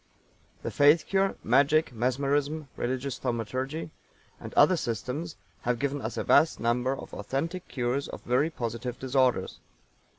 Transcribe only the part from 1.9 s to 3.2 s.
Mesmerism, Religious